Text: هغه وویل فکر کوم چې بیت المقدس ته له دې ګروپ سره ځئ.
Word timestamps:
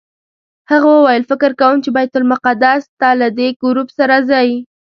هغه 0.71 0.87
وویل 0.97 1.23
فکر 1.31 1.51
کوم 1.61 1.75
چې 1.83 1.89
بیت 1.95 2.13
المقدس 2.19 2.83
ته 2.99 3.09
له 3.19 3.27
دې 3.37 3.47
ګروپ 3.61 3.89
سره 3.99 4.15
ځئ. 4.29 4.49